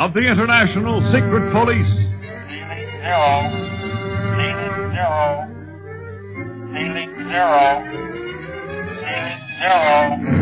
of 0.00 0.14
the 0.14 0.20
International 0.20 1.02
Secret 1.12 1.52
Police. 1.52 1.86
Zero. 3.04 3.44
Zero. 4.96 5.44
Zero. 7.28 7.84
Zero. 9.60 10.39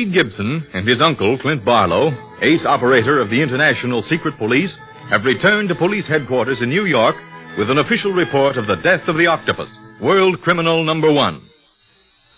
Speed 0.00 0.14
Gibson 0.14 0.66
and 0.72 0.88
his 0.88 1.02
uncle, 1.02 1.38
Clint 1.42 1.62
Barlow, 1.62 2.08
ace 2.40 2.64
operator 2.64 3.20
of 3.20 3.28
the 3.28 3.42
International 3.42 4.00
Secret 4.00 4.38
Police, 4.38 4.72
have 5.10 5.26
returned 5.26 5.68
to 5.68 5.74
police 5.74 6.06
headquarters 6.06 6.62
in 6.62 6.70
New 6.70 6.86
York 6.86 7.16
with 7.58 7.68
an 7.68 7.76
official 7.76 8.10
report 8.12 8.56
of 8.56 8.66
the 8.66 8.76
death 8.76 9.06
of 9.08 9.18
the 9.18 9.26
octopus, 9.26 9.68
world 10.00 10.40
criminal 10.40 10.84
number 10.84 11.12
one. 11.12 11.42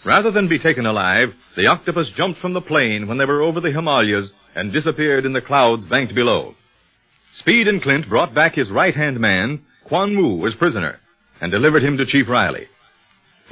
Rather 0.05 0.33
than 0.33 0.49
be 0.49 0.59
taken 0.59 0.87
alive, 0.87 1.29
the 1.57 1.69
octopus 1.69 2.11
jumped 2.17 2.41
from 2.41 2.53
the 2.53 2.61
plane 2.61 3.07
when 3.07 3.19
they 3.19 3.27
were 3.27 3.43
over 3.43 3.61
the 3.61 3.71
Himalayas 3.71 4.29
and 4.57 4.73
disappeared 4.73 5.25
in 5.25 5.33
the 5.33 5.41
clouds 5.41 5.85
banked 5.89 6.17
below. 6.17 6.57
Speed 7.37 7.69
and 7.69 7.81
Clint 7.81 8.09
brought 8.09 8.35
back 8.35 8.57
his 8.57 8.73
right-hand 8.73 9.21
man, 9.21 9.61
Quan 9.87 10.17
Wu, 10.17 10.45
as 10.49 10.55
prisoner, 10.57 10.99
and 11.41 11.53
delivered 11.53 11.85
him 11.85 11.97
to 11.99 12.07
Chief 12.07 12.29
Riley. 12.29 12.67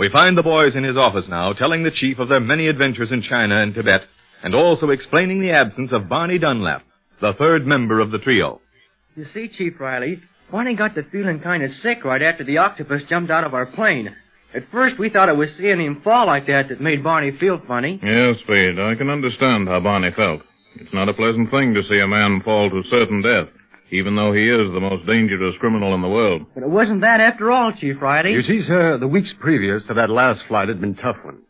We 0.01 0.09
find 0.09 0.35
the 0.35 0.43
boys 0.43 0.77
in 0.77 0.83
his 0.83 0.97
office 0.97 1.27
now 1.29 1.53
telling 1.53 1.83
the 1.83 1.91
chief 1.91 2.19
of 2.19 2.31
their 2.31 2.41
many 2.41 2.69
adventures 2.69 3.13
in 3.13 3.21
China 3.21 3.63
and 3.63 3.75
Tibet, 3.75 4.01
and 4.43 4.55
also 4.55 4.89
explaining 4.89 5.43
the 5.43 5.51
absence 5.51 5.93
of 5.93 6.09
Barney 6.09 6.39
Dunlap, 6.39 6.85
the 7.21 7.35
third 7.35 7.67
member 7.67 8.01
of 8.01 8.11
the 8.11 8.17
trio. 8.17 8.63
You 9.15 9.27
see, 9.35 9.49
Chief 9.49 9.79
Riley, 9.79 10.19
Barney 10.51 10.75
got 10.75 10.95
to 10.95 11.03
feeling 11.13 11.41
kind 11.41 11.63
of 11.63 11.71
sick 11.83 12.03
right 12.03 12.23
after 12.23 12.45
the 12.45 12.57
octopus 12.57 13.03
jumped 13.11 13.31
out 13.31 13.45
of 13.45 13.53
our 13.53 13.67
plane. 13.67 14.09
At 14.55 14.63
first, 14.73 14.99
we 14.99 15.11
thought 15.11 15.29
it 15.29 15.37
was 15.37 15.51
seeing 15.59 15.81
him 15.81 16.01
fall 16.03 16.25
like 16.25 16.47
that 16.47 16.71
that 16.71 16.81
made 16.81 17.05
Barney 17.05 17.33
feel 17.39 17.61
funny. 17.69 18.01
Yes, 18.03 18.37
Speed, 18.45 18.81
I 18.81 18.95
can 18.95 19.11
understand 19.11 19.69
how 19.69 19.81
Barney 19.81 20.13
felt. 20.17 20.41
It's 20.77 20.95
not 20.95 21.11
a 21.11 21.13
pleasant 21.13 21.51
thing 21.51 21.75
to 21.75 21.83
see 21.83 22.01
a 22.01 22.09
man 22.09 22.41
fall 22.43 22.71
to 22.71 22.89
certain 22.89 23.21
death, 23.21 23.49
even 23.93 24.17
though 24.17 24.33
he 24.33 24.49
is 24.49 24.73
the 24.73 24.81
most 24.81 25.07
dangerous 25.07 25.55
criminal 25.61 25.95
in 25.95 26.03
the 26.03 26.09
world. 26.09 26.47
But 26.55 26.63
it 26.63 26.71
wasn't 26.71 27.01
that 27.03 27.21
after 27.21 27.51
all, 27.51 27.73
Chief 27.73 27.97
Riley. 28.01 28.33
You 28.33 28.43
see, 28.43 28.63
sir, 28.67 28.99
the 28.99 29.09
weeks 29.09 29.35
previous 29.41 29.85
to 29.87 29.95
that 29.95 30.11
last 30.11 30.43
flight 30.49 30.69
had 30.69 30.81
been 30.81 30.95
tough 30.95 31.17
ones. 31.25 31.41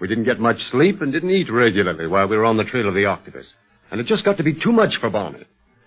We 0.00 0.08
didn't 0.08 0.24
get 0.24 0.40
much 0.40 0.58
sleep 0.70 1.00
and 1.00 1.12
didn't 1.12 1.30
eat 1.30 1.50
regularly 1.50 2.06
while 2.06 2.26
we 2.26 2.36
were 2.36 2.44
on 2.44 2.58
the 2.58 2.64
trail 2.64 2.88
of 2.88 2.94
the 2.94 3.06
octopus. 3.06 3.46
And 3.90 4.00
it 4.00 4.06
just 4.06 4.24
got 4.24 4.36
to 4.36 4.42
be 4.42 4.52
too 4.52 4.72
much 4.72 4.94
for 5.00 5.08
Barney. 5.08 5.44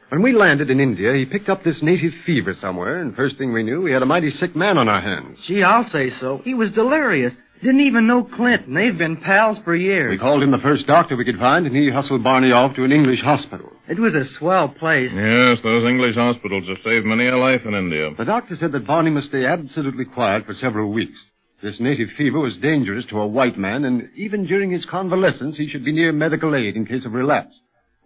When 0.10 0.24
we 0.24 0.34
landed 0.34 0.72
in 0.72 0.80
India, 0.80 1.14
he 1.14 1.26
picked 1.26 1.50
up 1.50 1.64
this 1.64 1.84
native 1.84 2.14
fever 2.26 2.56
somewhere, 2.60 3.00
and 3.00 3.16
first 3.16 3.38
thing 3.38 3.54
we 3.54 3.62
knew, 3.62 3.82
we 3.82 3.92
had 3.92 4.02
a 4.02 4.08
mighty 4.08 4.32
sick 4.32 4.56
man 4.56 4.80
on 4.80 4.90
our 4.90 5.02
hands. 5.02 5.38
Gee, 5.46 5.62
I'll 5.62 5.88
say 5.92 6.10
so. 6.20 6.42
He 6.44 6.56
was 6.56 6.72
delirious. 6.72 7.34
Didn't 7.62 7.82
even 7.82 8.08
know 8.08 8.24
Clint, 8.24 8.66
and 8.66 8.76
they've 8.76 8.98
been 8.98 9.18
pals 9.18 9.60
for 9.64 9.76
years. 9.76 10.10
We 10.10 10.18
called 10.18 10.42
in 10.42 10.50
the 10.50 10.58
first 10.60 10.88
doctor 10.88 11.16
we 11.16 11.26
could 11.26 11.38
find, 11.38 11.68
and 11.68 11.76
he 11.76 11.92
hustled 11.92 12.24
Barney 12.24 12.52
off 12.52 12.76
to 12.78 12.86
an 12.86 12.92
English 12.92 13.20
hospital. 13.22 13.70
It 13.90 14.00
was 14.00 14.14
a 14.14 14.26
swell 14.38 14.70
place. 14.70 15.12
Yes, 15.14 15.58
those 15.64 15.84
English 15.90 16.16
hospitals 16.16 16.68
have 16.68 16.78
saved 16.86 17.06
many 17.08 17.28
a 17.28 17.36
life 17.38 17.62
in 17.66 17.74
India. 17.74 18.12
The 18.16 18.24
doctor 18.26 18.56
said 18.56 18.72
that 18.74 18.86
Barney 18.86 19.10
must 19.10 19.30
stay 19.30 19.46
absolutely 19.46 20.06
quiet 20.06 20.46
for 20.46 20.54
several 20.54 20.92
weeks. 20.92 21.18
This 21.64 21.80
native 21.80 22.10
fever 22.16 22.40
was 22.40 22.56
dangerous 22.58 23.06
to 23.10 23.20
a 23.20 23.28
white 23.28 23.58
man, 23.58 23.86
and 23.86 24.10
even 24.16 24.46
during 24.46 24.70
his 24.72 24.86
convalescence, 24.86 25.58
he 25.58 25.68
should 25.68 25.84
be 25.84 25.92
near 25.92 26.12
medical 26.12 26.56
aid 26.56 26.76
in 26.76 26.86
case 26.86 27.04
of 27.06 27.14
relapse. 27.14 27.60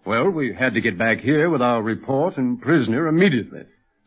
Well, 0.05 0.29
we 0.29 0.53
had 0.57 0.73
to 0.73 0.81
get 0.81 0.97
back 0.97 1.19
here 1.19 1.49
with 1.49 1.61
our 1.61 1.83
report 1.83 2.37
and 2.37 2.61
prisoner 2.61 3.07
immediately. 3.07 3.63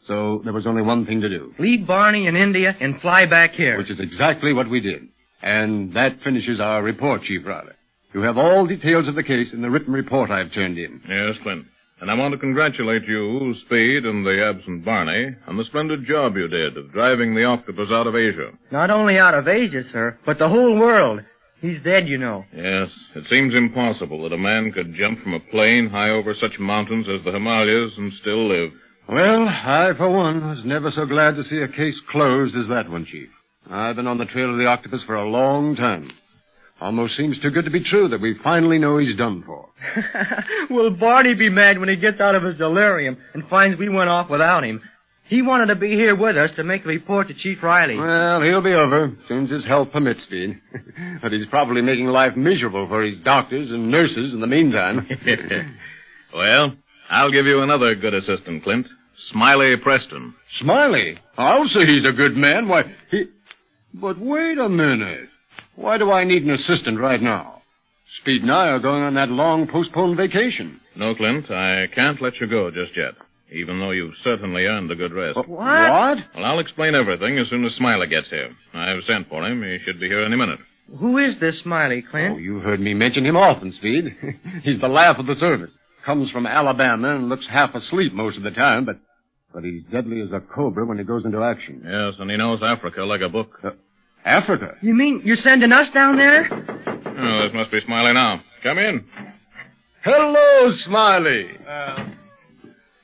So 0.07 0.41
there 0.45 0.53
was 0.53 0.67
only 0.67 0.83
one 0.83 1.05
thing 1.05 1.21
to 1.21 1.29
do, 1.29 1.53
Leave 1.59 1.87
Barney 1.87 2.27
in 2.27 2.37
India 2.37 2.75
and 2.81 3.01
fly 3.01 3.27
back 3.27 3.53
here. 3.53 3.77
which 3.77 3.91
is 3.91 4.01
exactly 4.01 4.53
what 4.53 4.71
we 4.71 4.81
did. 4.81 5.09
And 5.43 5.93
that 5.95 6.21
finishes 6.25 6.59
our 6.61 6.83
report, 6.83 7.23
Chief 7.23 7.45
Riley. 7.45 7.73
You 8.15 8.23
have 8.23 8.39
all 8.39 8.67
details 8.67 9.09
of 9.09 9.15
the 9.15 9.23
case 9.23 9.53
in 9.53 9.63
the 9.63 9.71
written 9.71 9.93
report 9.93 10.31
I've 10.31 10.53
turned 10.53 10.79
in. 10.79 11.01
Yes, 11.09 11.37
Clint. 11.43 11.67
And 12.01 12.11
I 12.11 12.15
want 12.15 12.33
to 12.33 12.39
congratulate 12.39 13.05
you, 13.09 13.55
Speed, 13.65 14.05
and 14.05 14.25
the 14.25 14.45
absent 14.45 14.85
Barney 14.85 15.35
on 15.47 15.57
the 15.57 15.65
splendid 15.65 16.07
job 16.07 16.37
you 16.37 16.47
did 16.47 16.77
of 16.77 16.93
driving 16.93 17.35
the 17.35 17.45
octopus 17.45 17.89
out 17.91 18.07
of 18.07 18.15
Asia. 18.15 18.51
Not 18.71 18.91
only 18.91 19.19
out 19.19 19.35
of 19.35 19.49
Asia, 19.49 19.83
sir, 19.93 20.19
but 20.27 20.39
the 20.39 20.49
whole 20.49 20.79
world. 20.79 21.21
He's 21.61 21.83
dead, 21.83 22.07
you 22.07 22.19
know. 22.19 22.45
Yes, 22.55 22.91
it 23.15 23.25
seems 23.31 23.55
impossible 23.55 24.23
that 24.23 24.35
a 24.35 24.39
man 24.39 24.73
could 24.73 24.95
jump 24.95 25.23
from 25.23 25.33
a 25.33 25.41
plane 25.41 25.89
high 25.89 26.11
over 26.11 26.35
such 26.35 26.59
mountains 26.59 27.07
as 27.09 27.25
the 27.25 27.33
Himalayas 27.33 27.93
and 27.97 28.13
still 28.21 28.47
live. 28.47 28.73
Well, 29.09 29.49
I, 29.49 29.93
for 29.97 30.11
one, 30.11 30.47
was 30.47 30.65
never 30.67 30.91
so 30.91 31.07
glad 31.07 31.37
to 31.37 31.45
see 31.45 31.59
a 31.63 31.69
case 31.69 31.99
closed 32.11 32.57
as 32.57 32.69
that 32.69 32.91
one, 32.91 33.07
Chief. 33.07 33.29
I've 33.71 33.97
been 33.97 34.07
on 34.07 34.19
the 34.19 34.27
trail 34.27 34.53
of 34.53 34.59
the 34.59 34.67
octopus 34.67 35.03
for 35.05 35.15
a 35.15 35.29
long 35.29 35.77
time. 35.77 36.11
Almost 36.81 37.17
seems 37.17 37.41
too 37.41 37.51
good 37.51 37.65
to 37.65 37.71
be 37.71 37.83
true 37.83 38.09
that 38.09 38.21
we 38.21 38.37
finally 38.45 38.79
know 38.79 38.99
he's 38.99 39.17
done 39.17 39.43
for. 39.47 39.71
Will 40.71 40.91
Barney 40.91 41.35
be 41.35 41.49
mad 41.49 41.79
when 41.79 41.89
he 41.89 41.97
gets 41.97 42.21
out 42.21 42.35
of 42.35 42.43
his 42.43 42.59
delirium 42.59 43.17
and 43.33 43.49
finds 43.49 43.79
we 43.79 43.89
went 43.89 44.11
off 44.11 44.29
without 44.29 44.63
him? 44.63 44.83
He 45.29 45.43
wanted 45.43 45.67
to 45.67 45.75
be 45.75 45.91
here 45.91 46.15
with 46.15 46.37
us 46.37 46.51
to 46.57 46.63
make 46.63 46.85
a 46.85 46.89
report 46.89 47.29
to 47.29 47.35
Chief 47.35 47.63
Riley. 47.63 47.97
Well, 47.97 48.43
he'll 48.43 48.63
be 48.63 48.75
over 48.75 49.07
as 49.07 49.29
soon 49.29 49.45
as 49.45 49.51
his 49.51 49.67
health 49.67 49.91
permits, 49.91 50.23
Speed. 50.23 50.61
but 51.23 51.33
he's 51.33 51.47
probably 51.47 51.83
making 51.83 52.07
life 52.07 52.37
miserable 52.37 52.87
for 52.87 53.03
his 53.03 53.19
doctors 53.25 53.71
and 53.71 53.91
nurses 53.91 54.35
in 54.35 54.41
the 54.41 54.47
meantime. 54.47 55.09
well, 56.35 56.75
I'll 57.11 57.33
give 57.33 57.47
you 57.47 57.63
another 57.63 57.95
good 57.95 58.15
assistant, 58.15 58.63
Clint. 58.63 58.87
Smiley 59.31 59.75
Preston. 59.83 60.35
Smiley, 60.61 61.19
oh, 61.39 61.43
I'll 61.43 61.69
say 61.69 61.87
he's 61.87 62.05
a 62.05 62.13
good 62.13 62.37
man. 62.37 62.69
Why, 62.69 62.83
he... 63.11 63.25
But 63.95 64.21
wait 64.21 64.59
a 64.59 64.69
minute. 64.69 65.31
Why 65.77 65.99
do 65.99 66.11
I 66.11 66.25
need 66.25 66.43
an 66.43 66.51
assistant 66.51 66.99
right 66.99 67.21
now? 67.21 67.63
Speed 68.21 68.43
and 68.43 68.51
I 68.51 68.69
are 68.69 68.79
going 68.79 69.03
on 69.03 69.15
that 69.15 69.29
long 69.29 69.69
postponed 69.69 70.17
vacation. 70.17 70.81
No, 70.97 71.15
Clint, 71.15 71.51
I 71.51 71.87
can't 71.95 72.21
let 72.23 72.41
you 72.41 72.47
go 72.47 72.71
just 72.71 72.97
yet, 72.97 73.13
even 73.53 73.79
though 73.79 73.91
you've 73.91 74.15
certainly 74.25 74.65
earned 74.65 74.91
a 74.91 74.95
good 74.97 75.13
rest. 75.13 75.37
What? 75.37 75.49
What? 75.49 76.19
Well, 76.35 76.45
I'll 76.45 76.59
explain 76.61 76.95
everything 76.95 77.39
as 77.39 77.49
soon 77.51 77.65
as 77.65 77.75
Smiley 77.75 78.07
gets 78.07 78.31
here. 78.31 78.51
I've 78.73 79.05
sent 79.07 79.29
for 79.29 79.45
him. 79.45 79.63
He 79.63 79.79
should 79.85 80.01
be 80.01 80.09
here 80.09 80.25
any 80.25 80.37
minute. 80.37 80.61
Who 80.99 81.19
is 81.19 81.39
this 81.41 81.61
Smiley, 81.63 82.03
Clint? 82.11 82.35
Oh, 82.37 82.39
you've 82.39 82.63
heard 82.63 82.81
me 82.81 82.95
mention 82.95 83.27
him 83.27 83.37
often, 83.37 83.73
Speed. 83.73 84.17
he's 84.63 84.81
the 84.81 84.89
laugh 84.89 85.19
of 85.19 85.27
the 85.27 85.35
service. 85.35 85.73
Comes 86.07 86.31
from 86.31 86.47
Alabama 86.47 87.17
and 87.17 87.29
looks 87.29 87.47
half 87.51 87.75
asleep 87.75 88.13
most 88.15 88.37
of 88.37 88.45
the 88.45 88.53
time, 88.53 88.85
but 88.85 88.97
but 89.53 89.65
he's 89.65 89.83
deadly 89.91 90.21
as 90.21 90.31
a 90.33 90.41
cobra 90.41 90.85
when 90.85 90.99
he 90.99 91.05
goes 91.05 91.25
into 91.25 91.43
action. 91.43 91.83
Yes, 91.85 92.15
and 92.19 92.31
he 92.31 92.37
knows 92.37 92.61
Africa 92.63 93.03
like 93.03 93.23
a 93.23 93.29
book. 93.29 93.59
Uh, 93.65 93.71
Africa. 94.27 94.75
You 94.83 94.93
mean 94.95 95.23
you're 95.25 95.37
sending 95.37 95.73
us 95.73 95.87
down 95.95 96.17
there? 96.17 96.49
Oh, 96.51 97.47
this 97.47 97.55
must 97.55 97.71
be 97.71 97.81
Smiley 97.87 98.13
now. 98.13 98.41
Come 98.63 98.79
in. 98.79 99.05
Hello, 100.05 100.69
Smiley. 100.85 101.47
Uh, 101.67 102.05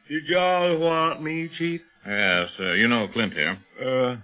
Did 0.09 0.25
y'all 0.27 0.79
want 0.79 1.23
me, 1.23 1.49
Chief? 1.57 1.81
Yes, 2.07 2.49
uh, 2.59 2.73
you 2.73 2.89
know 2.89 3.07
Clint 3.13 3.33
here. 3.33 3.57
Uh, 3.81 4.17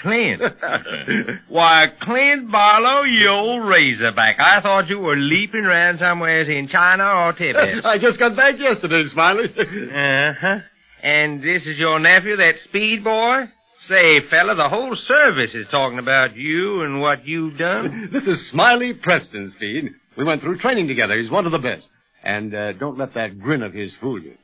Clint. 0.00 0.40
Why, 1.48 1.86
Clint 2.00 2.50
Barlow, 2.50 3.02
you 3.02 3.28
old 3.28 3.68
razorback. 3.68 4.36
I 4.38 4.60
thought 4.62 4.88
you 4.88 5.00
were 5.00 5.16
leaping 5.16 5.64
around 5.64 5.98
somewheres 5.98 6.48
in 6.48 6.68
China 6.68 7.04
or 7.04 7.32
Tibet. 7.32 7.84
I 7.84 7.98
just 7.98 8.18
got 8.18 8.36
back 8.36 8.54
yesterday, 8.58 9.02
Smiley. 9.12 9.46
uh-huh. 9.46 10.58
And 11.02 11.42
this 11.42 11.66
is 11.66 11.78
your 11.78 11.98
nephew, 11.98 12.36
that 12.36 12.54
speed 12.68 13.02
boy? 13.02 13.48
Say, 13.90 14.20
fella, 14.30 14.54
the 14.54 14.68
whole 14.68 14.96
service 15.08 15.50
is 15.52 15.66
talking 15.68 15.98
about 15.98 16.36
you 16.36 16.82
and 16.82 17.00
what 17.00 17.26
you've 17.26 17.58
done. 17.58 18.08
this 18.12 18.22
is 18.22 18.48
Smiley 18.52 18.92
Preston, 18.92 19.52
Speed. 19.56 19.90
We 20.16 20.22
went 20.22 20.42
through 20.42 20.58
training 20.58 20.86
together. 20.86 21.18
He's 21.18 21.30
one 21.30 21.44
of 21.44 21.50
the 21.50 21.58
best. 21.58 21.88
And 22.22 22.54
uh, 22.54 22.74
don't 22.74 22.98
let 22.98 23.14
that 23.14 23.40
grin 23.40 23.64
of 23.64 23.74
his 23.74 23.92
fool 24.00 24.22
you. 24.22 24.34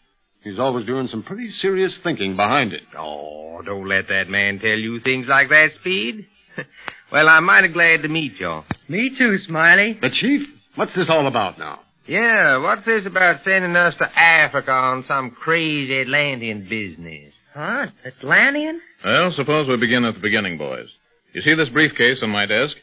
He's 0.42 0.58
always 0.58 0.84
doing 0.84 1.06
some 1.06 1.22
pretty 1.22 1.48
serious 1.50 1.96
thinking 2.02 2.34
behind 2.34 2.72
it. 2.72 2.82
Oh, 2.98 3.60
don't 3.64 3.86
let 3.86 4.08
that 4.08 4.28
man 4.28 4.58
tell 4.58 4.76
you 4.76 4.98
things 4.98 5.26
like 5.28 5.48
that, 5.50 5.68
Speed. 5.78 6.26
well, 7.12 7.28
I'm 7.28 7.44
mighty 7.44 7.68
glad 7.68 8.02
to 8.02 8.08
meet 8.08 8.32
you. 8.40 8.62
Me 8.88 9.14
too, 9.16 9.38
Smiley. 9.38 9.96
But, 10.00 10.10
Chief, 10.10 10.40
what's 10.74 10.96
this 10.96 11.08
all 11.08 11.28
about 11.28 11.56
now? 11.56 11.82
Yeah, 12.08 12.56
what's 12.56 12.84
this 12.84 13.06
about 13.06 13.44
sending 13.44 13.76
us 13.76 13.94
to 13.98 14.18
Africa 14.18 14.72
on 14.72 15.04
some 15.06 15.30
crazy 15.30 16.00
Atlantean 16.00 16.62
business? 16.68 17.32
Huh? 17.56 17.86
Atlantean? 18.04 18.82
Well, 19.02 19.32
suppose 19.32 19.66
we 19.66 19.78
begin 19.78 20.04
at 20.04 20.12
the 20.12 20.20
beginning, 20.20 20.58
boys. 20.58 20.88
You 21.32 21.40
see 21.40 21.54
this 21.54 21.70
briefcase 21.70 22.20
on 22.22 22.28
my 22.28 22.44
desk? 22.44 22.76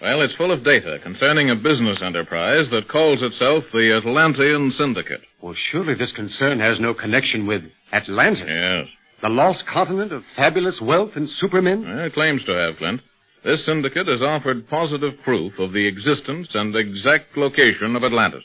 Well, 0.00 0.22
it's 0.22 0.36
full 0.36 0.52
of 0.52 0.64
data 0.64 0.98
concerning 1.02 1.50
a 1.50 1.56
business 1.56 2.00
enterprise 2.00 2.70
that 2.70 2.88
calls 2.88 3.22
itself 3.22 3.64
the 3.72 3.98
Atlantean 3.98 4.70
Syndicate. 4.70 5.20
Well, 5.42 5.56
surely 5.72 5.94
this 5.94 6.12
concern 6.12 6.60
has 6.60 6.78
no 6.78 6.94
connection 6.94 7.48
with 7.48 7.62
Atlantis. 7.92 8.44
Yes. 8.46 8.86
The 9.20 9.28
lost 9.28 9.64
continent 9.66 10.12
of 10.12 10.22
fabulous 10.36 10.80
wealth 10.80 11.10
and 11.16 11.28
supermen? 11.28 11.82
Well, 11.82 12.06
it 12.06 12.14
claims 12.14 12.44
to 12.44 12.52
have, 12.52 12.76
Clint. 12.76 13.00
This 13.44 13.66
syndicate 13.66 14.06
has 14.06 14.22
offered 14.22 14.68
positive 14.68 15.14
proof 15.24 15.58
of 15.58 15.72
the 15.72 15.86
existence 15.86 16.48
and 16.54 16.74
exact 16.76 17.36
location 17.36 17.96
of 17.96 18.04
Atlantis. 18.04 18.44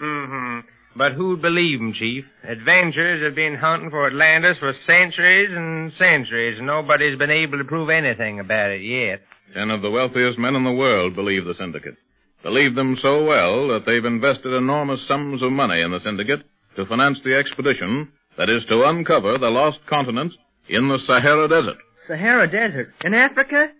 Mm-hmm. 0.00 0.60
But 0.96 1.12
who'd 1.12 1.42
believe 1.42 1.78
believe 1.78 1.80
'em, 1.80 1.92
Chief? 1.94 2.24
Adventurers 2.44 3.22
have 3.22 3.34
been 3.34 3.56
hunting 3.56 3.90
for 3.90 4.06
Atlantis 4.06 4.58
for 4.58 4.72
centuries 4.86 5.50
and 5.50 5.92
centuries, 5.94 6.58
and 6.58 6.66
nobody's 6.66 7.18
been 7.18 7.30
able 7.30 7.58
to 7.58 7.64
prove 7.64 7.90
anything 7.90 8.38
about 8.38 8.70
it 8.70 8.82
yet. 8.82 9.22
Ten 9.54 9.70
of 9.70 9.82
the 9.82 9.90
wealthiest 9.90 10.38
men 10.38 10.54
in 10.54 10.64
the 10.64 10.72
world 10.72 11.14
believe 11.14 11.44
the 11.44 11.54
syndicate. 11.54 11.96
Believe 12.42 12.74
them 12.74 12.96
so 12.96 13.24
well 13.24 13.68
that 13.68 13.86
they've 13.86 14.04
invested 14.04 14.52
enormous 14.52 15.06
sums 15.06 15.42
of 15.42 15.52
money 15.52 15.80
in 15.80 15.90
the 15.90 16.00
syndicate 16.00 16.42
to 16.76 16.86
finance 16.86 17.20
the 17.22 17.34
expedition 17.34 18.08
that 18.36 18.50
is 18.50 18.64
to 18.66 18.84
uncover 18.84 19.38
the 19.38 19.50
lost 19.50 19.78
continent 19.86 20.32
in 20.68 20.88
the 20.88 20.98
Sahara 20.98 21.48
Desert. 21.48 21.78
Sahara 22.06 22.50
Desert. 22.50 22.92
In 23.04 23.14
Africa? 23.14 23.70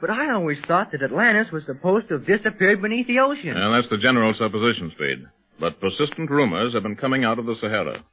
But 0.00 0.10
I 0.10 0.30
always 0.32 0.60
thought 0.66 0.92
that 0.92 1.02
Atlantis 1.02 1.52
was 1.52 1.64
supposed 1.66 2.08
to 2.08 2.14
have 2.14 2.26
disappeared 2.26 2.82
beneath 2.82 3.06
the 3.06 3.20
ocean. 3.20 3.56
And 3.56 3.74
that's 3.74 3.88
the 3.90 3.98
general 3.98 4.34
supposition, 4.34 4.90
Speed. 4.94 5.26
But 5.60 5.80
persistent 5.80 6.30
rumors 6.30 6.74
have 6.74 6.82
been 6.82 6.96
coming 6.96 7.24
out 7.24 7.38
of 7.38 7.46
the 7.46 7.56
Sahara. 7.60 8.04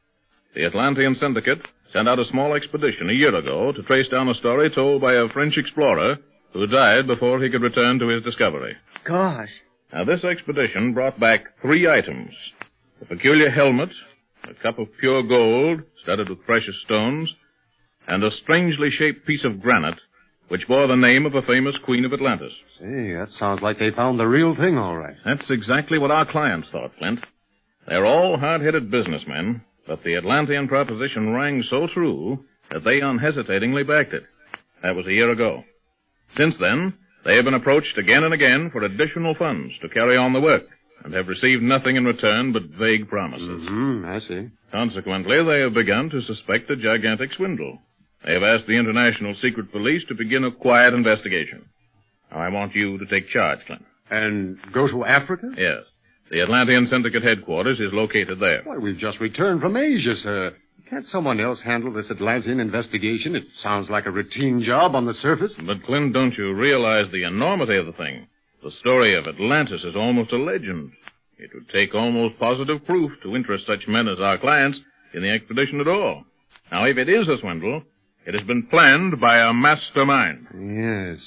The 0.56 0.66
Atlantean 0.66 1.16
Syndicate 1.20 1.66
sent 1.94 2.08
out 2.08 2.20
a 2.20 2.26
small 2.26 2.54
expedition 2.54 3.10
a 3.10 3.14
year 3.14 3.34
ago 3.36 3.72
to 3.72 3.84
trace 3.84 4.08
down 4.10 4.30
a 4.30 4.36
story 4.36 4.70
told 4.70 5.02
by 5.02 5.14
a 5.14 5.30
French 5.30 5.58
explorer 5.58 6.18
who 6.54 6.68
died 6.68 7.08
before 7.08 7.42
he 7.42 7.50
could 7.50 7.62
return 7.62 8.00
to 8.00 8.10
his 8.10 8.24
discovery. 8.24 8.76
Gosh. 9.06 9.50
Now, 9.94 10.04
this 10.06 10.24
expedition 10.24 10.94
brought 10.94 11.20
back 11.20 11.42
three 11.62 11.88
items. 11.88 12.32
A 13.02 13.06
peculiar 13.06 13.50
helmet, 13.50 13.90
a 14.44 14.54
cup 14.62 14.80
of 14.80 14.88
pure 15.00 15.24
gold, 15.24 15.82
studded 16.04 16.30
with 16.30 16.46
precious 16.46 16.76
stones, 16.86 17.34
and 18.08 18.24
a 18.24 18.32
strangely 18.32 18.90
shaped 18.90 19.26
piece 19.26 19.46
of 19.46 19.62
granite 19.62 20.00
which 20.52 20.68
bore 20.68 20.86
the 20.86 20.98
name 20.98 21.26
of 21.26 21.34
a 21.34 21.42
famous 21.44 21.78
queen 21.86 22.04
of 22.04 22.12
Atlantis. 22.12 22.52
Say, 22.78 23.14
that 23.14 23.30
sounds 23.40 23.62
like 23.62 23.80
they 23.80 23.90
found 23.92 24.20
the 24.20 24.28
real 24.28 24.54
thing, 24.54 24.78
all 24.78 24.98
right. 24.98 25.16
That's 25.24 25.50
exactly 25.50 25.98
what 25.98 26.12
our 26.12 26.30
clients 26.30 26.68
thought, 26.70 26.92
Clint. 26.98 27.22
They're 27.88 28.06
all 28.06 28.38
hard-headed 28.38 28.92
businessmen, 28.92 29.62
but 29.88 30.04
the 30.04 30.16
Atlantean 30.16 30.68
proposition 30.68 31.34
rang 31.34 31.64
so 31.70 31.88
true 31.88 32.44
that 32.70 32.84
they 32.84 33.00
unhesitatingly 33.00 33.84
backed 33.84 34.12
it. 34.14 34.24
That 34.84 34.98
was 34.98 35.08
a 35.08 35.14
year 35.14 35.32
ago. 35.32 35.64
Since 36.36 36.56
then, 36.60 36.96
they 37.24 37.38
have 37.38 37.46
been 37.46 37.54
approached 37.54 37.98
again 37.98 38.26
and 38.26 38.34
again 38.34 38.72
for 38.74 38.84
additional 38.84 39.36
funds 39.36 39.74
to 39.82 39.88
carry 39.88 40.18
on 40.18 40.34
the 40.34 40.42
work, 40.42 40.64
and 41.06 41.14
have 41.14 41.30
received 41.30 41.64
nothing 41.64 41.96
in 41.96 42.04
return 42.04 42.52
but 42.52 42.78
vague 42.78 43.08
promises. 43.08 43.48
Mm-hmm, 43.48 44.06
I 44.06 44.20
see. 44.20 44.50
Consequently, 44.74 45.46
they 45.46 45.62
have 45.62 45.74
begun 45.74 46.10
to 46.10 46.22
suspect 46.22 46.70
a 46.70 46.76
gigantic 46.76 47.32
swindle. 47.38 47.80
They 48.26 48.34
have 48.34 48.44
asked 48.44 48.68
the 48.68 48.78
International 48.78 49.36
Secret 49.42 49.72
Police 49.72 50.06
to 50.08 50.16
begin 50.16 50.44
a 50.44 50.52
quiet 50.52 50.94
investigation. 50.94 51.66
Now, 52.32 52.40
I 52.40 52.50
want 52.50 52.76
you 52.76 52.98
to 52.98 53.06
take 53.08 53.30
charge, 53.30 53.60
Clint. 53.66 53.84
And 54.10 54.58
go 54.74 54.88
to 54.88 55.06
Africa? 55.06 55.52
Yes. 55.58 55.84
The 56.30 56.42
Atlantean 56.42 56.88
Syndicate 56.90 57.24
headquarters 57.24 57.80
is 57.80 57.92
located 57.92 58.40
there. 58.40 58.62
Why, 58.64 58.78
we've 58.78 58.98
just 58.98 59.20
returned 59.20 59.62
from 59.62 59.76
Asia, 59.76 60.16
sir. 60.16 60.56
Can't 60.90 61.06
someone 61.08 61.40
else 61.40 61.62
handle 61.62 61.94
this 61.94 62.12
Atlantean 62.12 62.60
investigation? 62.60 63.36
It 63.36 63.44
sounds 63.64 63.90
like 63.90 64.06
a 64.06 64.12
routine 64.12 64.62
job 64.62 64.96
on 64.96 65.06
the 65.06 65.14
surface. 65.16 65.56
But, 65.66 65.84
Clint, 65.84 66.14
don't 66.14 66.38
you 66.38 66.54
realize 66.54 67.06
the 67.12 67.24
enormity 67.24 67.78
of 67.78 67.86
the 67.86 67.94
thing? 67.94 68.28
The 68.64 68.72
story 68.80 69.18
of 69.18 69.26
Atlantis 69.26 69.84
is 69.84 69.96
almost 69.96 70.32
a 70.32 70.38
legend. 70.38 70.92
It 71.38 71.50
would 71.54 71.70
take 71.70 71.96
almost 71.96 72.38
positive 72.38 72.86
proof 72.86 73.12
to 73.24 73.36
interest 73.36 73.66
such 73.66 73.88
men 73.88 74.08
as 74.08 74.20
our 74.20 74.38
clients 74.38 74.80
in 75.14 75.24
the 75.24 75.30
expedition 75.30 75.80
at 75.80 75.88
all. 75.88 76.24
Now, 76.72 76.86
if 76.86 76.98
it 76.98 77.10
is 77.10 77.28
a 77.28 77.40
swindle, 77.40 77.84
it 78.26 78.34
has 78.34 78.44
been 78.44 78.64
planned 78.68 79.20
by 79.20 79.38
a 79.40 79.54
mastermind. 79.54 80.48
Yes. 80.54 81.20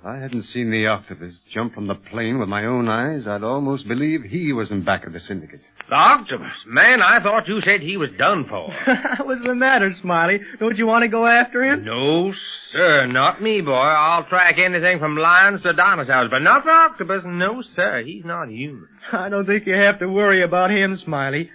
If 0.00 0.06
I 0.06 0.16
hadn't 0.16 0.44
seen 0.44 0.70
the 0.70 0.86
octopus 0.86 1.34
jump 1.52 1.74
from 1.74 1.86
the 1.86 1.94
plane 1.94 2.38
with 2.38 2.48
my 2.48 2.64
own 2.64 2.88
eyes, 2.88 3.26
I'd 3.26 3.42
almost 3.42 3.86
believe 3.86 4.22
he 4.22 4.50
was 4.54 4.70
in 4.70 4.82
back 4.82 5.06
of 5.06 5.12
the 5.12 5.20
syndicate. 5.20 5.60
The 5.90 5.94
octopus? 5.94 6.52
Man, 6.66 7.02
I 7.02 7.22
thought 7.22 7.46
you 7.48 7.60
said 7.60 7.82
he 7.82 7.98
was 7.98 8.08
done 8.16 8.46
for. 8.48 8.72
What's 9.26 9.44
the 9.44 9.54
matter, 9.54 9.92
Smiley? 10.00 10.40
Don't 10.58 10.78
you 10.78 10.86
want 10.86 11.02
to 11.02 11.08
go 11.08 11.26
after 11.26 11.62
him? 11.64 11.84
no, 11.84 12.32
sir, 12.72 13.06
not 13.08 13.42
me, 13.42 13.60
boy. 13.60 13.72
I'll 13.74 14.24
track 14.24 14.56
anything 14.58 15.00
from 15.00 15.16
lions 15.18 15.62
to 15.64 15.74
dinosaurs, 15.74 16.28
but 16.30 16.40
not 16.40 16.64
the 16.64 16.70
octopus. 16.70 17.22
No, 17.26 17.62
sir, 17.76 18.02
he's 18.02 18.24
not 18.24 18.48
human. 18.48 18.88
I 19.12 19.28
don't 19.28 19.44
think 19.46 19.66
you 19.66 19.74
have 19.74 19.98
to 19.98 20.06
worry 20.08 20.42
about 20.42 20.70
him, 20.70 20.96
Smiley. 21.04 21.50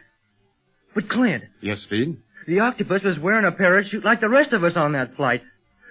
But, 0.93 1.09
Clint, 1.09 1.45
Yes, 1.61 1.79
Speed? 1.81 2.17
The 2.47 2.59
octopus 2.59 3.01
was 3.03 3.17
wearing 3.19 3.45
a 3.45 3.51
parachute 3.51 4.03
like 4.05 4.21
the 4.21 4.29
rest 4.29 4.53
of 4.53 4.63
us 4.63 4.73
on 4.75 4.93
that 4.93 5.15
flight. 5.15 5.41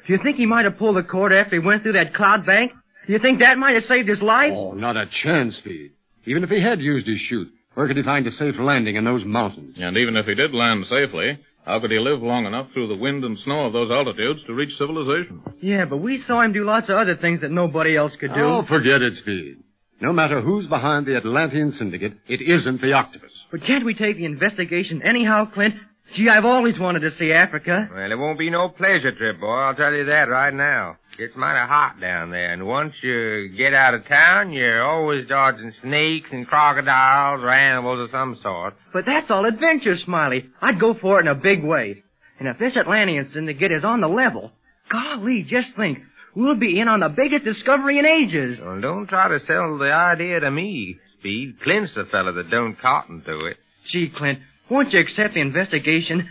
Do 0.06 0.12
you 0.12 0.18
think 0.22 0.36
he 0.36 0.46
might 0.46 0.64
have 0.64 0.78
pulled 0.78 0.96
the 0.96 1.02
cord 1.02 1.32
after 1.32 1.58
he 1.60 1.66
went 1.66 1.82
through 1.82 1.94
that 1.94 2.14
cloud 2.14 2.44
bank? 2.46 2.72
Do 3.06 3.12
you 3.12 3.18
think 3.18 3.40
that 3.40 3.58
might 3.58 3.74
have 3.74 3.84
saved 3.84 4.08
his 4.08 4.22
life? 4.22 4.52
Oh, 4.54 4.72
not 4.72 4.96
a 4.96 5.06
chance, 5.22 5.56
Speed. 5.56 5.92
Even 6.26 6.44
if 6.44 6.50
he 6.50 6.62
had 6.62 6.80
used 6.80 7.06
his 7.06 7.18
chute, 7.28 7.48
where 7.74 7.86
could 7.86 7.96
he 7.96 8.02
find 8.02 8.26
a 8.26 8.30
safe 8.30 8.54
landing 8.58 8.96
in 8.96 9.04
those 9.04 9.24
mountains? 9.24 9.76
And 9.78 9.96
even 9.96 10.16
if 10.16 10.26
he 10.26 10.34
did 10.34 10.54
land 10.54 10.84
safely, 10.88 11.38
how 11.66 11.80
could 11.80 11.90
he 11.90 11.98
live 11.98 12.22
long 12.22 12.46
enough 12.46 12.68
through 12.72 12.88
the 12.88 12.96
wind 12.96 13.24
and 13.24 13.38
snow 13.40 13.66
of 13.66 13.72
those 13.72 13.90
altitudes 13.90 14.40
to 14.46 14.54
reach 14.54 14.76
civilization? 14.78 15.42
Yeah, 15.60 15.84
but 15.86 15.98
we 15.98 16.22
saw 16.26 16.42
him 16.42 16.52
do 16.52 16.64
lots 16.64 16.88
of 16.88 16.96
other 16.96 17.16
things 17.16 17.40
that 17.40 17.50
nobody 17.50 17.96
else 17.96 18.12
could 18.20 18.32
do. 18.34 18.40
Oh, 18.40 18.64
forget 18.68 19.02
it, 19.02 19.14
Speed. 19.14 19.62
No 20.00 20.12
matter 20.12 20.40
who's 20.40 20.66
behind 20.66 21.06
the 21.06 21.16
Atlantean 21.16 21.72
Syndicate, 21.72 22.14
it 22.28 22.40
isn't 22.42 22.80
the 22.80 22.92
octopus. 22.92 23.30
But 23.50 23.62
can't 23.62 23.84
we 23.84 23.94
take 23.94 24.16
the 24.16 24.24
investigation 24.24 25.02
anyhow, 25.02 25.46
Clint? 25.52 25.74
Gee, 26.14 26.28
I've 26.28 26.44
always 26.44 26.78
wanted 26.78 27.00
to 27.00 27.10
see 27.12 27.32
Africa. 27.32 27.88
Well, 27.92 28.12
it 28.12 28.18
won't 28.18 28.38
be 28.38 28.50
no 28.50 28.68
pleasure 28.68 29.12
trip, 29.16 29.40
boy. 29.40 29.48
I'll 29.48 29.74
tell 29.74 29.92
you 29.92 30.04
that 30.04 30.28
right 30.28 30.54
now. 30.54 30.96
It's 31.18 31.34
mighty 31.36 31.66
hot 31.66 32.00
down 32.00 32.30
there, 32.30 32.52
and 32.52 32.66
once 32.66 32.92
you 33.02 33.48
get 33.56 33.72
out 33.72 33.94
of 33.94 34.06
town, 34.06 34.52
you're 34.52 34.84
always 34.84 35.26
dodging 35.28 35.72
snakes 35.82 36.28
and 36.30 36.46
crocodiles 36.46 37.40
or 37.42 37.50
animals 37.50 38.04
of 38.04 38.10
some 38.12 38.38
sort. 38.42 38.74
But 38.92 39.06
that's 39.06 39.30
all 39.30 39.46
adventure, 39.46 39.96
Smiley. 39.96 40.46
I'd 40.60 40.80
go 40.80 40.94
for 40.94 41.18
it 41.18 41.26
in 41.26 41.28
a 41.28 41.34
big 41.34 41.64
way. 41.64 42.02
And 42.38 42.48
if 42.48 42.58
this 42.58 42.76
Atlantean 42.76 43.30
syndicate 43.32 43.72
is 43.72 43.84
on 43.84 44.00
the 44.00 44.08
level, 44.08 44.52
golly, 44.90 45.44
just 45.48 45.74
think, 45.76 45.98
we'll 46.34 46.58
be 46.58 46.80
in 46.80 46.88
on 46.88 47.00
the 47.00 47.08
biggest 47.08 47.44
discovery 47.44 47.98
in 47.98 48.06
ages. 48.06 48.58
Well, 48.60 48.80
don't 48.80 49.08
try 49.08 49.28
to 49.28 49.44
sell 49.46 49.78
the 49.78 49.92
idea 49.92 50.40
to 50.40 50.50
me, 50.50 50.98
Speed. 51.18 51.60
Clint's 51.62 51.94
the 51.94 52.04
fella 52.10 52.32
that 52.32 52.50
don't 52.50 52.78
cotton 52.80 53.22
to 53.24 53.46
it. 53.46 53.56
Gee, 53.88 54.10
Clint, 54.14 54.40
won't 54.70 54.92
you 54.92 55.00
accept 55.00 55.34
the 55.34 55.40
investigation? 55.40 56.28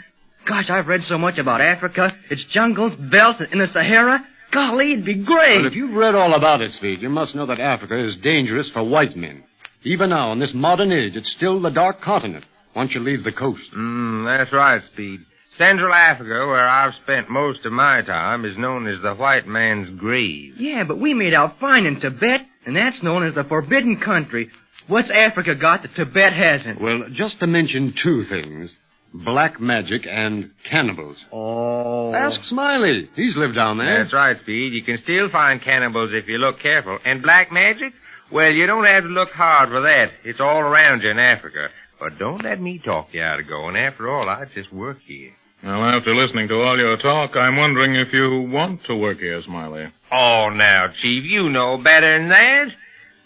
Gosh, 0.47 0.69
I've 0.69 0.87
read 0.87 1.01
so 1.03 1.17
much 1.17 1.37
about 1.37 1.61
Africa, 1.61 2.15
its 2.29 2.45
jungles, 2.51 2.93
belts, 3.11 3.41
and 3.51 3.61
the 3.61 3.67
Sahara. 3.67 4.25
Golly, 4.53 4.93
it'd 4.93 5.05
be 5.05 5.23
great. 5.23 5.57
Well, 5.57 5.67
if 5.67 5.73
you've 5.73 5.95
read 5.95 6.15
all 6.15 6.35
about 6.35 6.61
it, 6.61 6.71
Speed, 6.71 7.01
you 7.01 7.09
must 7.09 7.35
know 7.35 7.45
that 7.45 7.59
Africa 7.59 8.03
is 8.03 8.17
dangerous 8.21 8.69
for 8.71 8.83
white 8.83 9.15
men. 9.15 9.43
Even 9.83 10.09
now, 10.09 10.31
in 10.31 10.39
this 10.39 10.53
modern 10.53 10.91
age, 10.91 11.15
it's 11.15 11.33
still 11.35 11.61
the 11.61 11.69
dark 11.69 12.01
continent 12.01 12.45
once 12.75 12.91
you 12.93 13.01
leave 13.01 13.23
the 13.23 13.31
coast. 13.31 13.63
Mm, 13.75 14.25
that's 14.25 14.53
right, 14.53 14.81
Speed. 14.93 15.21
Central 15.57 15.93
Africa, 15.93 16.47
where 16.47 16.67
I've 16.67 16.93
spent 17.03 17.29
most 17.29 17.65
of 17.65 17.71
my 17.71 18.01
time, 18.01 18.43
is 18.43 18.57
known 18.57 18.87
as 18.87 19.01
the 19.01 19.13
white 19.13 19.47
man's 19.47 19.99
grave. 19.99 20.55
Yeah, 20.57 20.83
but 20.83 20.99
we 20.99 21.13
made 21.13 21.33
out 21.33 21.59
fine 21.59 21.85
in 21.85 21.99
Tibet, 21.99 22.41
and 22.65 22.75
that's 22.75 23.03
known 23.03 23.25
as 23.25 23.35
the 23.35 23.43
Forbidden 23.43 23.99
Country. 23.99 24.49
What's 24.87 25.09
Africa 25.09 25.55
got 25.55 25.83
that 25.83 25.95
Tibet 25.95 26.33
hasn't? 26.33 26.81
Well, 26.81 27.05
just 27.13 27.39
to 27.39 27.47
mention 27.47 27.93
two 28.01 28.25
things 28.25 28.75
black 29.13 29.59
magic 29.59 30.07
and 30.09 30.49
cannibals. 30.69 31.17
Oh. 31.31 32.13
Ask 32.13 32.43
Smiley. 32.45 33.09
He's 33.15 33.37
lived 33.37 33.55
down 33.55 33.77
there. 33.77 34.03
That's 34.03 34.13
right, 34.13 34.37
Speed. 34.41 34.73
You 34.73 34.83
can 34.83 34.97
still 35.03 35.29
find 35.29 35.61
cannibals 35.61 36.09
if 36.13 36.27
you 36.27 36.37
look 36.37 36.59
careful. 36.59 36.97
And 37.05 37.21
black 37.21 37.51
magic? 37.51 37.93
Well, 38.31 38.49
you 38.49 38.65
don't 38.65 38.85
have 38.85 39.03
to 39.03 39.09
look 39.09 39.29
hard 39.29 39.69
for 39.69 39.81
that. 39.81 40.07
It's 40.23 40.39
all 40.39 40.59
around 40.59 41.01
you 41.01 41.11
in 41.11 41.19
Africa. 41.19 41.67
But 41.99 42.17
don't 42.17 42.43
let 42.43 42.59
me 42.59 42.81
talk 42.83 43.09
you 43.11 43.21
out 43.21 43.39
of 43.39 43.47
going. 43.47 43.75
After 43.75 44.09
all, 44.09 44.27
I 44.27 44.45
just 44.55 44.73
work 44.73 44.97
here. 45.05 45.31
Well, 45.63 45.81
after 45.81 46.13
listening 46.13 46.49
to 46.49 46.55
all 46.55 46.77
your 46.77 46.97
talk, 46.97 47.37
I'm 47.37 47.55
wondering 47.55 47.95
if 47.95 48.11
you 48.11 48.49
want 48.51 48.83
to 48.87 48.95
work 48.95 49.19
here, 49.19 49.41
Smiley. 49.43 49.85
Oh, 50.11 50.49
now, 50.49 50.87
Chief, 51.01 51.23
you 51.23 51.49
know 51.49 51.77
better 51.77 52.19
than 52.19 52.29
that. 52.29 52.65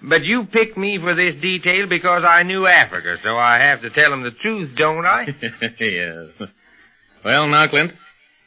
But 0.02 0.24
you 0.24 0.46
picked 0.52 0.78
me 0.78 1.00
for 1.00 1.16
this 1.16 1.36
detail 1.42 1.88
because 1.90 2.24
I 2.28 2.44
knew 2.44 2.68
Africa, 2.68 3.18
so 3.24 3.38
I 3.38 3.58
have 3.58 3.82
to 3.82 3.90
tell 3.90 4.06
tell 4.06 4.14
'em 4.14 4.24
the 4.24 4.32
truth, 4.32 4.76
don't 4.76 5.06
I? 5.06 5.26
yes. 5.80 6.50
Well, 7.26 7.48
now, 7.48 7.68
Clint, 7.68 7.92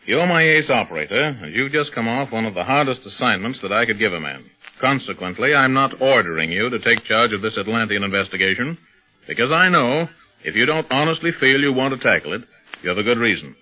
you're 0.07 0.26
my 0.26 0.42
ace 0.42 0.71
operator, 0.71 1.37
and 1.42 1.52
you've 1.54 1.73
just 1.73 1.92
come 1.95 2.09
off 2.09 2.33
one 2.33 2.47
of 2.47 2.54
the 2.54 2.64
hardest 2.64 3.04
assignments 3.04 3.61
that 3.62 3.73
I 3.73 3.85
could 3.85 3.99
give 3.99 4.12
a 4.12 4.21
man. 4.21 4.45
Consequently, 4.80 5.54
I'm 5.54 5.75
not 5.75 6.00
ordering 6.00 6.50
you 6.50 6.71
to 6.71 6.78
take 6.78 7.04
charge 7.04 7.33
of 7.33 7.42
this 7.42 7.59
Atlantean 7.59 8.04
investigation, 8.04 8.78
because 9.26 9.50
I 9.52 9.69
know 9.69 10.09
if 10.45 10.54
you 10.54 10.66
don't 10.66 10.87
honestly 10.90 11.33
feel 11.38 11.61
you 11.61 11.73
want 11.73 11.95
to 11.95 12.00
tackle 12.00 12.33
it, 12.33 12.42
you 12.83 12.88
have 12.88 12.99
a 12.99 13.02
good 13.02 13.19
reason. 13.19 13.57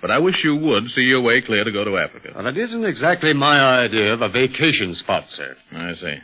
but 0.00 0.10
I 0.10 0.18
wish 0.18 0.44
you 0.44 0.54
would 0.56 0.86
see 0.88 1.02
your 1.02 1.20
way 1.20 1.40
clear 1.40 1.64
to 1.64 1.72
go 1.72 1.84
to 1.84 1.98
Africa. 1.98 2.32
Well, 2.34 2.46
it 2.46 2.56
isn't 2.56 2.84
exactly 2.84 3.32
my 3.34 3.84
idea 3.84 4.14
of 4.14 4.22
a 4.22 4.28
vacation 4.28 4.94
spot, 4.94 5.24
sir. 5.28 5.56
I 5.72 5.92
see. 5.94 6.16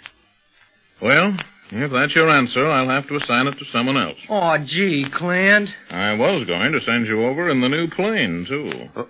Well, 1.02 1.36
if 1.72 1.90
that's 1.90 2.14
your 2.14 2.30
answer, 2.30 2.66
I'll 2.66 2.88
have 2.88 3.08
to 3.08 3.16
assign 3.16 3.46
it 3.46 3.58
to 3.58 3.64
someone 3.72 3.96
else. 3.96 4.18
Oh, 4.28 4.56
gee, 4.64 5.06
Clint. 5.14 5.68
I 5.90 6.14
was 6.14 6.46
going 6.46 6.72
to 6.72 6.80
send 6.80 7.06
you 7.06 7.24
over 7.26 7.50
in 7.50 7.60
the 7.60 7.68
new 7.68 7.88
plane, 7.90 8.46
too. 8.48 8.70
Uh, 9.00 9.04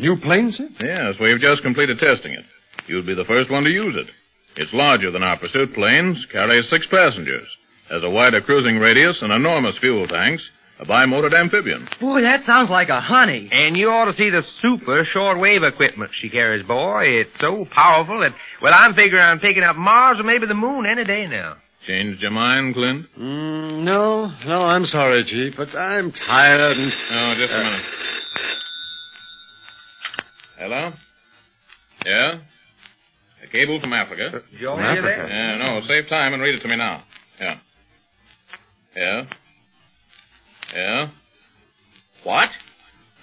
new 0.00 0.16
plane, 0.20 0.52
sir? 0.52 0.68
Yes, 0.80 1.14
we've 1.20 1.40
just 1.40 1.62
completed 1.62 1.98
testing 1.98 2.32
it. 2.32 2.44
You'd 2.86 3.06
be 3.06 3.14
the 3.14 3.24
first 3.24 3.50
one 3.50 3.64
to 3.64 3.70
use 3.70 3.96
it. 3.96 4.10
It's 4.56 4.72
larger 4.72 5.10
than 5.10 5.22
our 5.22 5.38
pursuit 5.38 5.74
planes, 5.74 6.24
carries 6.32 6.68
six 6.70 6.86
passengers, 6.90 7.46
has 7.90 8.02
a 8.02 8.10
wider 8.10 8.40
cruising 8.40 8.78
radius 8.78 9.20
and 9.20 9.32
enormous 9.32 9.76
fuel 9.78 10.06
tanks, 10.08 10.48
a 10.78 10.84
bimotored 10.84 11.34
amphibian. 11.34 11.88
Boy, 12.00 12.22
that 12.22 12.44
sounds 12.44 12.68
like 12.70 12.88
a 12.88 13.00
honey. 13.00 13.48
And 13.50 13.76
you 13.76 13.88
ought 13.88 14.10
to 14.10 14.16
see 14.16 14.30
the 14.30 14.42
super 14.60 15.04
shortwave 15.14 15.66
equipment 15.66 16.10
she 16.20 16.28
carries, 16.28 16.66
boy. 16.66 17.04
It's 17.06 17.30
so 17.40 17.66
powerful 17.74 18.20
that, 18.20 18.32
well, 18.62 18.72
I'm 18.74 18.94
figuring 18.94 19.22
on 19.24 19.38
picking 19.40 19.62
up 19.62 19.76
Mars 19.76 20.18
or 20.20 20.24
maybe 20.24 20.46
the 20.46 20.54
moon 20.54 20.84
any 20.86 21.04
day 21.04 21.26
now. 21.26 21.56
Changed 21.86 22.20
your 22.20 22.32
mind, 22.32 22.74
Clint? 22.74 23.06
Mm, 23.18 23.84
no, 23.84 24.32
no, 24.44 24.62
I'm 24.62 24.84
sorry, 24.86 25.24
Chief, 25.24 25.54
but 25.56 25.68
I'm 25.78 26.10
tired 26.12 26.76
and. 26.76 26.92
Oh, 27.12 27.34
just 27.38 27.52
a 27.52 27.56
minute. 27.56 27.84
Hello? 30.58 30.92
Yeah? 32.04 32.38
A 33.44 33.52
cable 33.52 33.80
from 33.80 33.92
Africa? 33.92 34.42
George, 34.60 34.80
From 34.80 34.96
you 34.96 35.02
there? 35.02 35.28
Yeah, 35.28 35.58
no, 35.58 35.80
save 35.86 36.08
time 36.08 36.32
and 36.34 36.42
read 36.42 36.56
it 36.56 36.60
to 36.62 36.68
me 36.68 36.76
now. 36.76 37.04
Yeah. 37.40 37.58
Yeah? 38.96 39.22
Yeah? 40.74 41.08
What? 42.24 42.48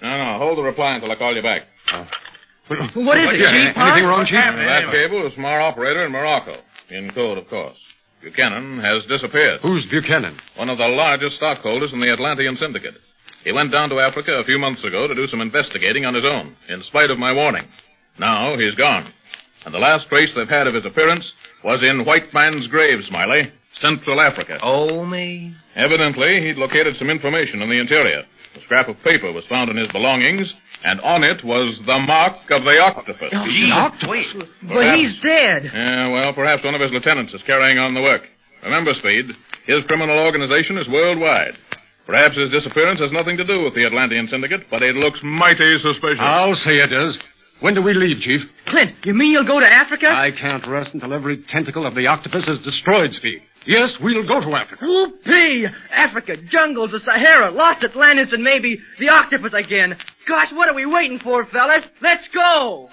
No, 0.02 0.08
no, 0.16 0.38
hold 0.38 0.58
the 0.58 0.62
reply 0.62 0.94
until 0.94 1.10
I 1.12 1.16
call 1.16 1.34
you 1.34 1.42
back. 1.42 1.62
Oh. 1.92 2.06
What 2.68 3.18
is 3.18 3.28
it, 3.28 3.40
Yeah, 3.40 3.52
Chief? 3.52 3.76
huh? 3.76 3.84
anything 3.92 4.08
wrong, 4.08 4.24
Chief? 4.24 4.40
That 4.40 4.88
cable 4.90 5.26
is 5.26 5.34
from 5.34 5.44
our 5.44 5.60
operator 5.60 6.06
in 6.06 6.12
Morocco. 6.12 6.56
In 6.90 7.10
code, 7.12 7.38
of 7.38 7.46
course. 7.48 7.76
Buchanan 8.22 8.80
has 8.80 9.04
disappeared. 9.06 9.60
Who's 9.60 9.84
Buchanan? 9.90 10.38
One 10.56 10.70
of 10.70 10.78
the 10.78 10.88
largest 10.88 11.36
stockholders 11.36 11.92
in 11.92 12.00
the 12.00 12.10
Atlantean 12.10 12.56
Syndicate. 12.56 12.94
He 13.44 13.52
went 13.52 13.70
down 13.70 13.90
to 13.90 14.00
Africa 14.00 14.38
a 14.40 14.44
few 14.44 14.58
months 14.58 14.82
ago 14.82 15.06
to 15.06 15.14
do 15.14 15.26
some 15.26 15.42
investigating 15.42 16.06
on 16.06 16.14
his 16.14 16.24
own, 16.24 16.56
in 16.70 16.82
spite 16.84 17.10
of 17.10 17.18
my 17.18 17.32
warning. 17.32 17.68
Now 18.18 18.56
he's 18.56 18.74
gone. 18.76 19.12
And 19.66 19.74
the 19.74 19.78
last 19.78 20.08
trace 20.08 20.32
they've 20.34 20.48
had 20.48 20.66
of 20.66 20.74
his 20.74 20.86
appearance 20.86 21.30
was 21.62 21.82
in 21.82 22.06
White 22.06 22.32
Man's 22.32 22.66
Grave, 22.68 23.00
Smiley, 23.06 23.52
Central 23.80 24.20
Africa. 24.20 24.58
Oh, 24.62 25.04
me. 25.04 25.54
Evidently, 25.76 26.40
he'd 26.40 26.56
located 26.56 26.96
some 26.96 27.10
information 27.10 27.62
in 27.62 27.68
the 27.68 27.80
interior. 27.80 28.22
A 28.56 28.60
scrap 28.64 28.88
of 28.88 28.96
paper 29.02 29.32
was 29.32 29.44
found 29.48 29.70
in 29.70 29.76
his 29.76 29.88
belongings, 29.90 30.52
and 30.84 31.00
on 31.00 31.24
it 31.24 31.44
was 31.44 31.80
the 31.86 31.98
mark 32.06 32.36
of 32.50 32.62
the 32.62 32.78
octopus. 32.78 33.30
Oh, 33.32 33.44
Gee, 33.44 33.66
But 34.62 34.94
he's 34.94 35.18
dead. 35.22 35.70
Yeah, 35.74 36.08
well, 36.12 36.32
perhaps 36.32 36.62
one 36.62 36.74
of 36.74 36.80
his 36.80 36.92
lieutenants 36.92 37.34
is 37.34 37.42
carrying 37.46 37.78
on 37.78 37.94
the 37.94 38.00
work. 38.00 38.22
Remember, 38.62 38.92
Speed, 38.94 39.26
his 39.66 39.82
criminal 39.88 40.18
organization 40.20 40.78
is 40.78 40.88
worldwide. 40.88 41.54
Perhaps 42.06 42.38
his 42.38 42.50
disappearance 42.50 43.00
has 43.00 43.10
nothing 43.12 43.36
to 43.38 43.44
do 43.44 43.64
with 43.64 43.74
the 43.74 43.84
Atlantean 43.86 44.28
Syndicate, 44.28 44.68
but 44.70 44.82
it 44.82 44.94
looks 44.94 45.20
mighty 45.24 45.76
suspicious. 45.78 46.20
I'll 46.20 46.54
say 46.54 46.72
it 46.78 46.88
does. 46.90 47.18
When 47.60 47.74
do 47.74 47.82
we 47.82 47.94
leave, 47.94 48.20
Chief? 48.20 48.40
Clint, 48.66 48.92
you 49.04 49.14
mean 49.14 49.32
you'll 49.32 49.46
go 49.46 49.58
to 49.60 49.66
Africa? 49.66 50.06
I 50.08 50.30
can't 50.38 50.66
rest 50.66 50.92
until 50.92 51.14
every 51.14 51.42
tentacle 51.48 51.86
of 51.86 51.94
the 51.94 52.06
octopus 52.06 52.46
is 52.46 52.60
destroyed, 52.62 53.12
Speed. 53.12 53.40
Yes, 53.66 53.96
we'll 54.02 54.26
go 54.26 54.40
to 54.40 54.54
Africa. 54.54 54.84
Whoopee! 54.84 55.66
Africa, 55.90 56.36
jungles, 56.50 56.90
the 56.90 57.00
Sahara, 57.00 57.50
lost 57.50 57.82
Atlantis, 57.82 58.32
and 58.32 58.42
maybe 58.42 58.78
the 58.98 59.08
octopus 59.08 59.54
again. 59.54 59.96
Gosh, 60.28 60.48
what 60.52 60.68
are 60.68 60.74
we 60.74 60.86
waiting 60.86 61.18
for, 61.18 61.46
fellas? 61.46 61.84
Let's 62.02 62.28
go! 62.34 62.88